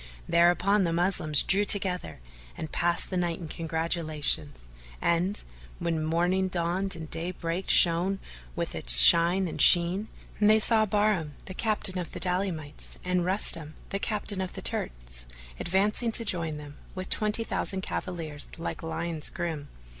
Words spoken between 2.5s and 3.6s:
and passed the night in